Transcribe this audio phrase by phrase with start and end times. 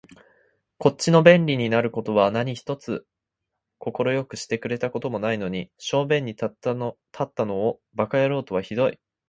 [0.79, 3.05] こっちの便利になる事は何一つ
[3.77, 6.95] 快くしてくれた事もないのに、小便に立ったの
[7.67, 8.99] を馬鹿野郎とは酷い